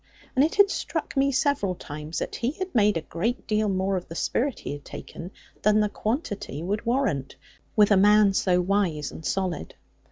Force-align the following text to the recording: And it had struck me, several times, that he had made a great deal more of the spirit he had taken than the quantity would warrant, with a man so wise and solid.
And 0.35 0.43
it 0.43 0.55
had 0.55 0.71
struck 0.71 1.15
me, 1.15 1.31
several 1.31 1.75
times, 1.75 2.17
that 2.17 2.37
he 2.37 2.53
had 2.53 2.73
made 2.73 2.97
a 2.97 3.01
great 3.01 3.45
deal 3.45 3.69
more 3.69 3.97
of 3.97 4.07
the 4.07 4.15
spirit 4.15 4.57
he 4.61 4.71
had 4.71 4.83
taken 4.83 5.29
than 5.61 5.79
the 5.79 5.89
quantity 5.89 6.63
would 6.63 6.87
warrant, 6.87 7.35
with 7.75 7.91
a 7.91 7.97
man 7.97 8.33
so 8.33 8.61
wise 8.61 9.11
and 9.11 9.23
solid. 9.23 9.75